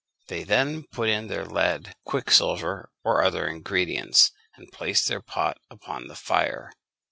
They 0.29 0.43
then 0.43 0.85
put 0.91 1.09
in 1.09 1.27
their 1.27 1.45
lead, 1.45 1.93
quicksilver, 2.05 2.89
or 3.03 3.23
other 3.23 3.47
ingredients, 3.47 4.31
and 4.55 4.71
placed 4.71 5.07
their 5.07 5.21
pot 5.21 5.59
upon 5.69 6.07
the 6.07 6.15
fire. 6.15 6.71